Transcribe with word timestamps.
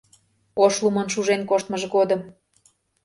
Ошлумын 0.63 1.07
шужен 1.13 1.41
коштмыж 1.49 1.83
годым 1.93 2.21